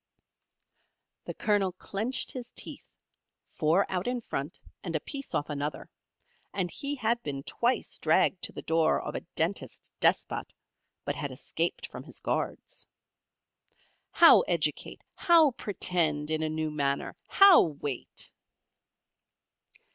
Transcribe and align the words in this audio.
The 1.25 1.35
Colonel 1.35 1.73
clenched 1.73 2.31
his 2.31 2.49
teeth 2.55 2.87
four 3.45 3.85
out 3.87 4.07
in 4.07 4.19
front, 4.19 4.59
and 4.83 4.95
a 4.95 4.99
piece 4.99 5.35
off 5.35 5.47
another, 5.47 5.91
and 6.51 6.71
he 6.71 6.95
had 6.95 7.21
been 7.21 7.43
twice 7.43 7.99
dragged 7.99 8.41
to 8.45 8.51
the 8.51 8.63
door 8.63 8.99
of 8.99 9.13
a 9.13 9.21
dentist 9.37 9.91
despot, 9.99 10.53
but 11.05 11.15
had 11.15 11.29
escaped 11.31 11.85
from 11.85 12.01
his 12.05 12.19
guards. 12.19 12.87
"How 14.09 14.39
educate? 14.47 15.03
How 15.13 15.51
pretend 15.51 16.31
in 16.31 16.41
a 16.41 16.49
new 16.49 16.71
manner? 16.71 17.15
How 17.27 17.61
wait?" 17.61 18.31